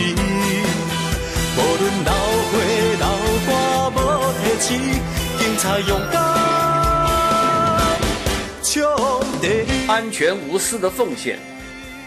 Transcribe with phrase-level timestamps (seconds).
[0.00, 0.16] 情。
[1.56, 2.10] 无论流
[2.50, 2.54] 血
[2.96, 3.04] 流
[3.46, 3.48] 汗
[3.92, 3.96] 无
[4.40, 4.68] 提醒，
[5.38, 6.14] 警察勇敢
[8.62, 8.72] 冲
[9.40, 9.86] 第一。
[9.88, 11.38] 安全无私的奉献，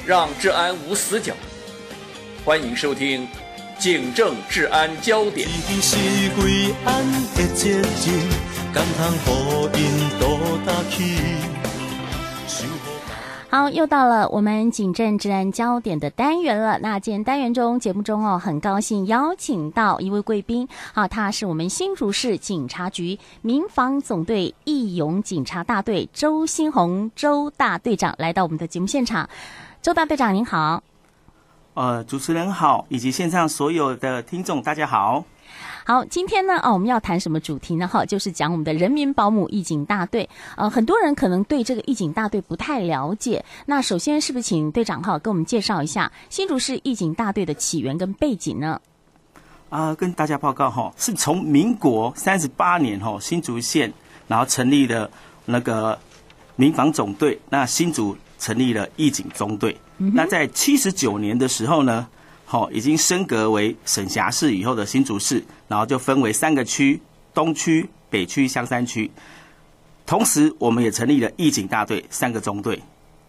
[0.06, 1.34] 让治安无死角。
[2.44, 3.28] 欢迎收听
[3.78, 5.48] 《警政治安焦点》。
[13.54, 16.80] 好，又到了我们警政治安焦点的单元了。
[16.80, 29.30] 那今天单元中节目中哦，很高兴邀请到一位贵宾，啊，他是我们新竹市警察局民防总队义勇警察大队周新红周大队长来到我们的节目现场。
[29.84, 30.82] 周大队长您好，
[31.76, 35.24] 呃，主持人好，以及线上所有的听众大家好。
[35.86, 37.86] 好，今天呢，哦，我们要谈什么主题呢？
[37.86, 40.30] 哈，就是讲我们的人民保姆义警大队。
[40.56, 43.44] 呃，很多人可能对这个义警大队不太了解。
[43.66, 48.80] 那首先，是不是请队长哈跟我们介绍一下新竹市义警大队的起源跟背景呢？
[49.68, 53.92] 啊、呃，跟大家报告哈，是从民国三十八年哈新竹县，
[54.30, 55.12] 然后成立了
[55.44, 56.00] 那个
[56.56, 59.78] 民防总队，那新竹成立了义警中队。
[59.98, 62.08] 嗯、那在七十九年的时候呢？
[62.54, 67.02] 好，已经升格为省辖市以后的新竹市，然后就分为三个区：
[67.34, 69.10] 东区、北区、香山区。
[70.06, 72.80] 同时，我们也成立了义警大队三个中队。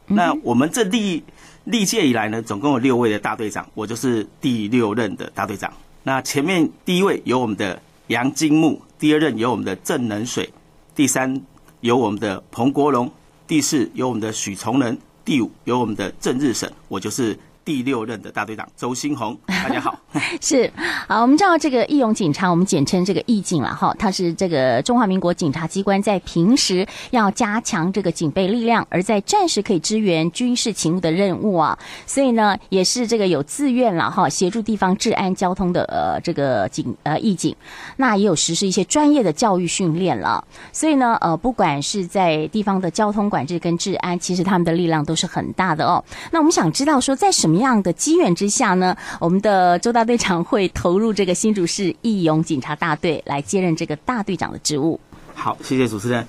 [0.09, 1.25] 那我们这历
[1.65, 5.73] 历届以来呢，总共有六位的大队长，我就是第六任的大队长。
[6.03, 10.51] 那前面第一位有我们的杨金木，第二任有我们的郑能水，
[10.95, 11.41] 第三
[11.81, 13.11] 有我们的彭国荣，
[13.47, 17.35] 第四有我们的许崇仁，第五有我们的郑日省，我就是。
[17.65, 19.99] 第六任的大队长周新红， 大家好。
[20.41, 20.71] 是，
[21.09, 23.95] 好，我们知道这个义勇警察，我们简称这个义警了哈。
[23.99, 31.77] 他是这个中华民国警察机关在平时要加强这个警备力量，而在战时可以支援军事勤务的任务啊。
[32.07, 37.55] 所以呢，也是这个有自愿了哈，协助地方治安交通的呃这个警呃义警。
[37.97, 40.45] 那也有实施一些专业的教育训练了。
[40.73, 46.05] 所以呢，呃，不管是在地方的交通管制跟治安，其实他们的力量都是很大的哦。
[46.31, 47.54] 那我们想知道说，在什么？
[47.55, 48.97] 什么样的机缘之下呢？
[49.21, 54.99] 我们的周大队长会投入这个新竹市义勇警察大队来接任这个大队长的职务。
[55.37, 56.27] 好，谢谢主持人。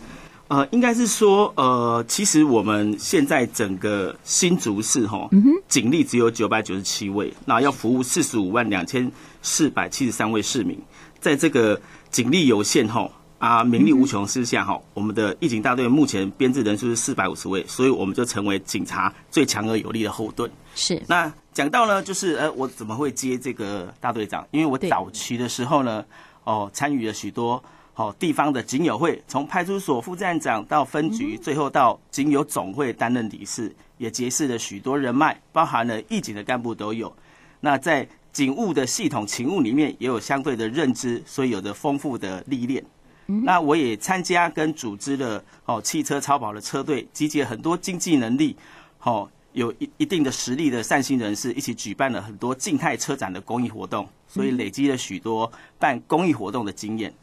[0.49, 5.27] 呃，应该是说，呃，其实我们现在整个新竹市哈，
[5.67, 9.11] 警力只有九百九十七位，那要服务四十五万两千
[9.41, 10.79] 四百七十三位市民，
[11.19, 11.81] 在这个
[12.11, 13.09] 警力有限哈。
[13.37, 20.49] 啊，名利无穷之下哈，我们的义警大队目前编制人数是四百五十位，所以我们就成为警察最强而有力的后盾。
[20.73, 21.01] 是。
[21.07, 24.47] 那讲到呢，就是呃，我怎么会接这个大队长？
[24.51, 26.03] 因为我早期的时候呢，
[26.45, 27.61] 哦，参与了许多
[27.95, 37.13] 哦地方的警友会，从派出所副站长到分局，最后到警友总会担任理事，也结识了许多人脉，包含了义警的干部都有。
[37.59, 42.83] 那在警务的系统勤务里面，也有相对的认知，所以有着丰富的历练。
[43.25, 48.55] 那我也参加跟组织了哦汽车超跑的车队，集结很多经济能力，
[49.01, 57.13] 哦有一一定的实力的善心人士，一起举办了很多静态车展的公益活动，所以累积了许多办公益活动的经验。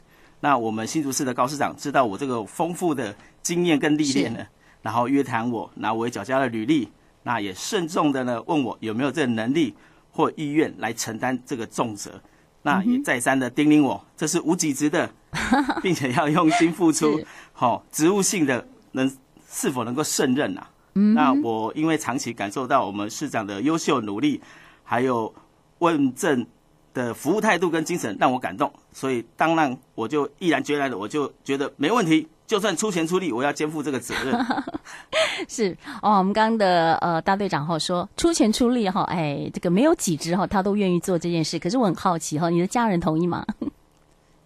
[0.40, 4.44] 那我们新竹市的高市长知道我这个丰富的经验跟历练呢，
[4.82, 6.88] 然后约谈我，那我也缴交了履历，
[7.22, 9.72] 那也慎重的呢问我有没有这个能力
[10.10, 12.20] 或意愿来承担这个重责。
[12.62, 15.08] 那也再三的叮咛我，这是无给职的，
[15.82, 17.20] 并且要用心付出，
[17.53, 19.10] 好，职务性的能
[19.50, 20.69] 是否能够胜任啊？
[20.93, 24.41] 那我因为长期感受到我们市长的优秀努力，
[24.84, 25.34] 还有
[25.78, 26.47] 问政
[26.93, 32.28] 的服务态度跟精神让我感动，所以当然我就毅然决然的，我就觉得没问题。
[32.44, 34.47] 就算出钱出力，我要肩负这个责任。
[35.49, 41.59] 是哦，我们刚刚的呃大队长哈说出钱出力哈，哎，这个没有几只哈，他都愿意做这件事。
[41.59, 43.43] 可是我很好奇哈，你的家人同意吗？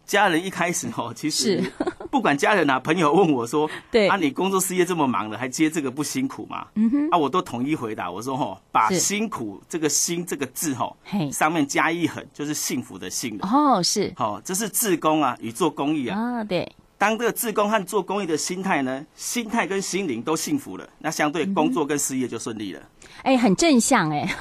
[0.06, 1.62] 家人一开始哦，其实
[2.10, 6.66] 不管家人啊朋友问我说，对啊，你工作事业这么忙了，还接这个不辛苦吗？
[6.74, 10.96] 嗯哼，啊，我都统一回答我说哦，把辛苦这个辛这个字哦，
[11.32, 16.70] 上面加一横，就是幸福的幸哦，是，好，这是自工啊与做公益啊，啊，对。
[16.98, 22.80] 当这个自工和做公益的心态呢，心态跟心灵都幸福了，那相对工作跟事业就顺利了。
[23.22, 24.26] 哎、很正向哎。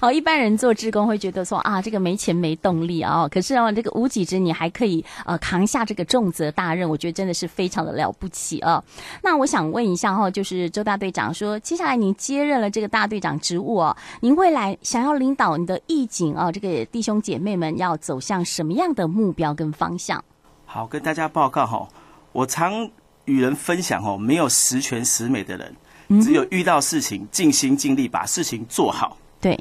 [0.00, 8.84] 好，一般人做志工会觉得说啊，这个没钱没动力啊、可是哦，这个无给职你还可以呃扛下这个重责大任，我觉得真的是非常的了不起啊、哦。
[9.22, 20.22] 那我想问一下哈、哦，就是周大队长说，接下来您接任了这个大队长职务哦，您未来想要领导你的义警啊，这个弟兄姐妹们要走向什么样的目标跟方向？
[20.66, 21.88] 好，跟大家报告哈，
[22.32, 22.90] 我常
[23.26, 25.76] 与人分享哦，没有十全十美的人，
[26.20, 29.16] 只有遇到事情尽心尽力把事情做好。
[29.40, 29.58] 对，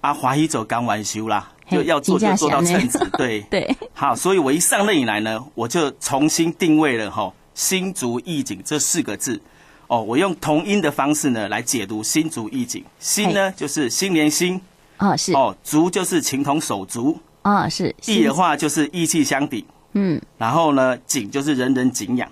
[0.00, 3.76] 啊，华一走刚完休啦，就要做就做到称职， 对对。
[3.92, 9.40] 好，所以我一上任以来呢，我就重新定位了哈“新竹意景”这四个字。
[9.88, 12.84] 哦，我用同音的方式呢来解读“新竹意景”。
[13.00, 14.60] 新呢就是心连心，
[14.98, 15.32] 哦是。
[15.32, 17.94] 哦，竹就是情同手足，啊是。
[18.06, 20.20] 义的话就是义气相抵，嗯。
[20.38, 22.30] 然后呢，景就是人人景仰。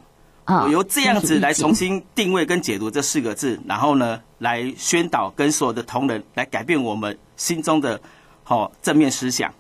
[0.48, 8.00] 我由这样子来重新定位跟解读这四个字，然后呢，来宣导跟所有的同仁来改变我们心中的
[8.44, 9.52] 好正面思想。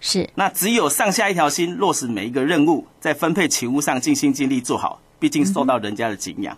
[0.00, 0.28] 是。
[0.34, 6.54] 那只有上下一条心，落实每一个任务，在分配勤务上尽心尽力做好，毕竟受到人家的敬仰。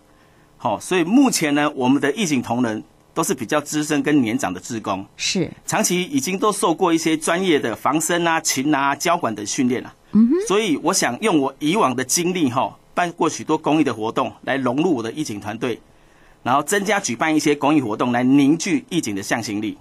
[0.56, 2.82] 好，所以目前呢，我们的义警同仁
[3.14, 9.94] 都是比较资深跟年长的职工，是长期已经都受过一些专业的防身啊、勤啊、交管等训练了。
[10.10, 10.34] 嗯哼。
[10.48, 12.76] 所以我想用我以往的经历哈。
[12.96, 15.78] 办过许多公益的活动，来融入我的义警团队，
[16.42, 19.76] 然后增加举办一些公益活动，来凝聚义警的向心力。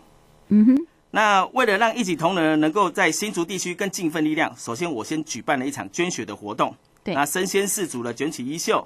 [0.49, 0.87] 嗯哼。
[1.11, 6.75] 那为了让义警同仁能够在新竹地区更尽一份力量，首先我先举办了一场捐血的活动。
[7.05, 7.15] 对。
[7.15, 8.85] 那身先士卒的卷起衣袖，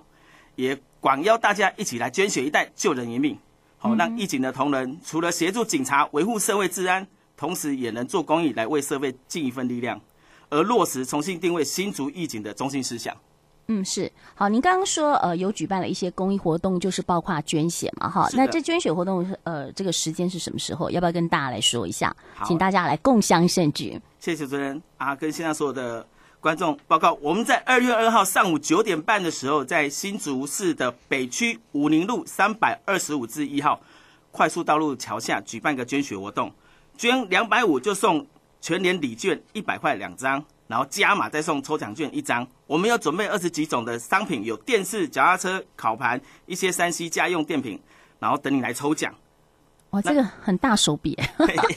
[0.55, 3.35] 也广邀大家一起来捐血一袋，救人一命。
[3.79, 9.99] 好，让义警的同仁除了协助警察维护社会治安，同时也能做公益来为社会尽一份力量，
[10.49, 13.15] 而落实重新定位新竹义警的中心思想。
[13.71, 14.50] 嗯，是好。
[14.50, 18.27] 您刚刚说，呃，有举办了一些公益活动，就是包括捐血嘛，哈。
[18.33, 20.89] 那这捐血活动，呃，这个时间是什么时候？
[20.89, 22.13] 要不要跟大家来说一下？
[22.45, 24.01] 请大家来共襄盛举。
[24.19, 26.04] 谢谢主持人啊，跟现在所有的
[26.39, 33.80] 观众报告，我们在二月二号上午九点半的时候，在新竹市的北区武宁路三百二十五至一号
[34.31, 36.51] 快速道路桥下举办个捐血活动，
[36.98, 38.25] 捐两百五就送
[38.60, 40.44] 全年礼券一百块两张。
[40.69, 47.81] 然后加码再送抽奖券一张，我们有准备二十几种的商品，有电视、脚踏车、烤盘，一些三 C 家用电品，
[48.19, 49.12] 然后等你来抽奖。
[49.89, 51.18] 哇，这个很大手笔。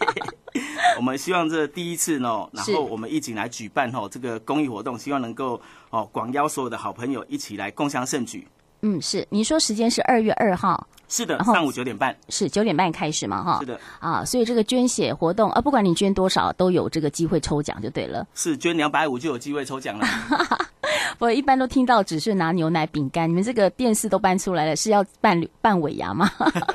[0.99, 8.47] 我们希望这第一次呢， 然后我们一起来举办吼这个公益活动，希望能够哦广邀所有的好朋友一起来共襄盛举。
[8.83, 20.07] 嗯，是，你说时间是二月二号，是的，上午九点半，是九点半开始嘛，哈，是的，啊，所以这个捐血活动，啊，不管你捐多少，都有这个机会抽奖就对了，是捐两百五就有机会抽奖了。
[21.19, 26.31] 我一般都听到只是拿牛奶、饼干，你们这个电视都搬出来了，是要办办尾牙吗？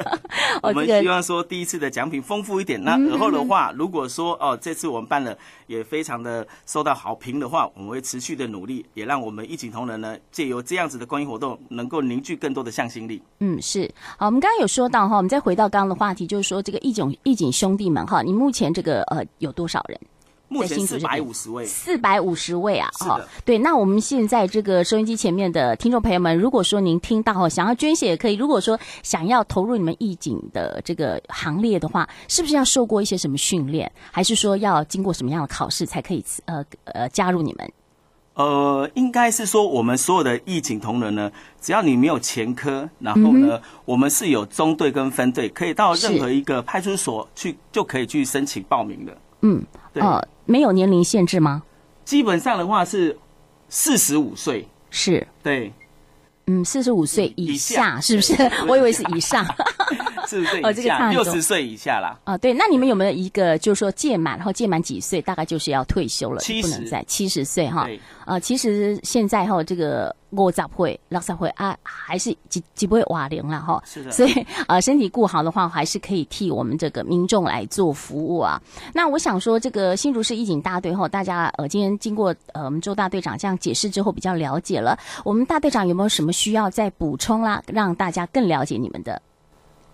[0.63, 5.37] 我们希望说第一次的奖品丰富一点，那而后的话，如果说哦这次我们办了
[5.67, 13.21] 也非常的受到好评的话，我们会持续的努力，也让我们一景同仁呢借由这样子的公益活动，能够凝聚更多的向心力。
[13.39, 19.99] 嗯，是好，我们刚刚有说到哈，我们再回到刚刚的话题，就是说这个义景义景兄弟们哈，你目前这个呃有多少人？
[20.49, 22.89] 目前四百五十位，四百五十位啊！
[22.99, 37.71] 好，对，那我们现在这个收音机前面的听众朋友们，如果说您听到哈，想要捐血也可以；如果说想要投入你们义警的这个行列的话，是不是要受过一些什么训练，还是说要经过什么样的考试才可以呃呃加入你们？
[38.35, 49.17] 呃，应该是说我们所有的义警同仁呢，只要你没有前科，然后呢，嗯、我们是有中队跟分队，可以到任何一个派出所去，就可以去申请报名的。
[49.47, 49.63] 嗯，
[49.93, 50.03] 对。
[50.03, 51.61] 呃没有年龄限制吗？
[52.05, 53.17] 基本上的话是
[53.67, 55.73] 四十五岁，是对，
[56.45, 58.33] 嗯，四十五岁以下是不是？
[58.67, 59.45] 我以为是以上，
[60.27, 62.19] 四十岁以下，六十岁以下啦。
[62.25, 67.87] 啊，对，那你们有没有一个，就是说届满，然后届满几岁，大概就是要退休了，不能再七十岁哈？
[68.25, 70.15] 呃，其实现在哈，这个。
[70.31, 73.81] 五十岁、六十岁啊，还是几几不会瓦零了哈。
[73.85, 74.11] 是的。
[74.11, 78.61] 所以呃，身体顾好的话，还是可以替我们这个民众来做服务啊。
[78.93, 84.99] 那我想说，这个新竹市义警大队后，大家呃，今天经过呃我们周大队长这样解释之后，比较了解了。
[85.23, 89.21] 我们大队长有没有什么需要再补充啦，让大家更了解你们的？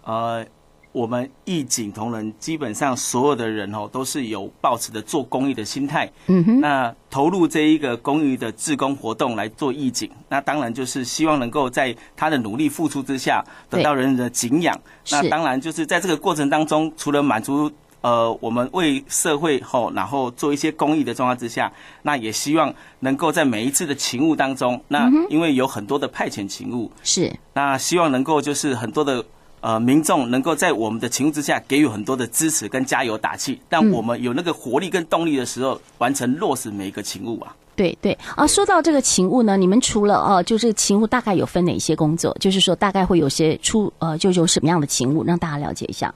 [0.04, 0.46] 呃。
[0.94, 6.08] 我们义警同仁基本上所有的人哦，都是有抱持的做公益的心态。
[6.28, 6.62] 嗯哼。
[6.62, 14.80] 那投入这一个公益的志工活动来做义警，那当然就是希望能够在他的努力付出之下得到人人的敬仰。
[15.10, 29.26] 那当然就是在这个过程当中，除了满足呃我们为社会后然后做一些公益的状况之下，那也希望能够在每一次的勤务当中，那因为有很多的派遣勤务是，那希望能够就是很多的。
[29.64, 37.56] 呃，民众能够在我们的情况之下给予很多的支持跟加油打气，让我们有那个活力跟动力的时候，完成落实每一个勤务啊。
[37.74, 42.36] 对对啊，说到这个勤务呢，你们除了哦、啊，就是勤务大概有分哪些工作？
[42.42, 46.14] 就是说大概会有些出呃，就有什么样的勤务，让大家了解一下。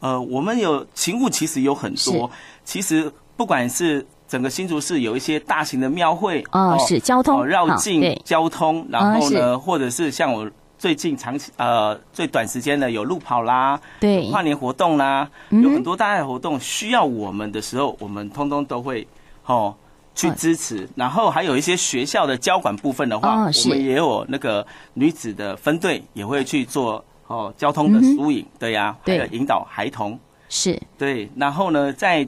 [0.00, 2.30] 呃，我们有勤务其实有很多，
[2.62, 10.46] 其实不管是整个新竹市有一些大型的庙会哦，是交通绕境、哦、交通，然后呢，或者是像我。
[10.78, 19.06] 最近长期呃最短时间的有路跑啦，对，跨年活动啦，嗯、有很多大爱活动需要我们的时候，我们通通都会
[19.46, 19.74] 哦
[20.14, 20.84] 去支持。
[20.84, 30.18] 哦、然后还有一些学校的交管部分的话，哦、我们也有那个女子的分队也会去做哦交通的疏引，嗯、对呀、啊，还有引导孩童。
[30.48, 30.80] 是。
[30.98, 31.28] 对。
[31.36, 32.26] 然后呢，在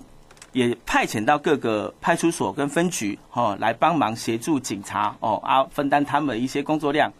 [0.52, 7.12] 也派遣到各个派出所跟分局哦来帮忙协助警察哦啊分担他们一些工作量，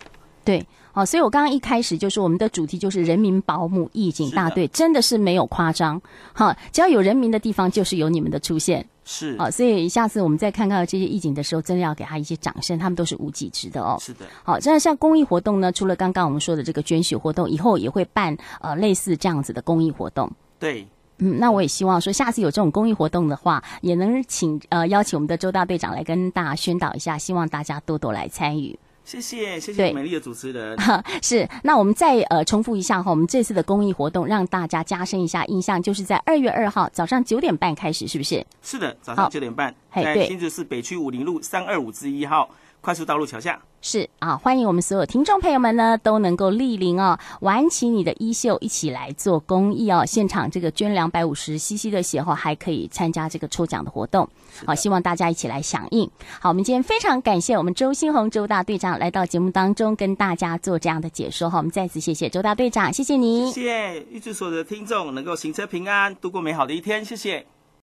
[0.42, 0.64] 对。
[0.98, 6.02] 哦，所以我刚刚一开始就是我们的主题就是人民保姆义警大队，真的是没有夸张。
[6.32, 8.84] 好，只要有人民的地方，就是有你们的出现。
[9.04, 13.96] 是，好，所以下次我们再看到这些义警的时候，真的要给他一些掌声，他们都是无给职的哦。
[14.00, 14.26] 是的。
[14.42, 20.28] 好，这样像公益活动呢，除了刚刚我们说的这个捐血活动，以后也会办呃类似这样子的公益活动。
[20.58, 20.84] 对，
[21.18, 28.76] 嗯，那我也希望说下次有这种公益活动的话，也能请呃邀请我们的周大队长来跟大家宣导一下，希望大家多多来参与。
[29.08, 30.76] 谢谢，谢谢美丽的主持人。
[31.22, 38.44] 是，那我们再呃重复一下哈，我们这次的公益活动让大家加深一下印象，就是在二月二号早上九点半开始，是不是？
[38.60, 42.50] 是的，早上九点半，在新竹市北区武林路三二五之一号
[42.88, 43.60] 快速道路桥下。
[43.82, 50.06] 是啊，欢迎我们所有听众朋友们呢，都能够莅临哦，挽起你的衣袖，一起来做公益哦。
[50.06, 54.26] 现场这个捐两百五十 CC 的血后，还可以参加这个抽奖的活动。
[54.64, 56.10] 好，希望大家一起来响应。
[56.40, 61.58] 好，我们今天非常感谢我们周新红周大队长来到节目当中，跟大家做这样的解说哈。
[61.58, 63.52] 我们再次谢谢周大队长，谢谢你。
[63.52, 67.04] 谢谢预祝所有的听众能够行车平安，度过美好的一天。
[67.04, 67.44] 谢谢。